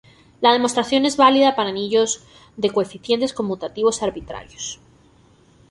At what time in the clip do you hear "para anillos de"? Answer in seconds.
1.55-2.71